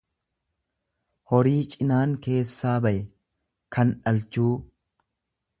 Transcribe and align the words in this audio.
horii 1.33 1.59
cinaan 1.75 2.17
keessaa 2.29 2.75
baye, 2.87 3.07
kan 3.77 3.97
dhalchuu 4.01 4.51